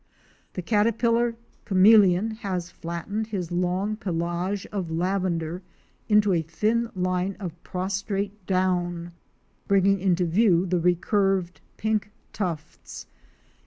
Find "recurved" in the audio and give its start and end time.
10.79-11.61